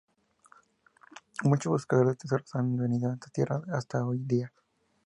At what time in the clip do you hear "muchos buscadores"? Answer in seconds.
1.43-2.13